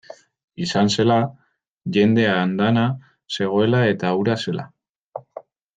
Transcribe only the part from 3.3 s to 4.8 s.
zegoela eta hura zela.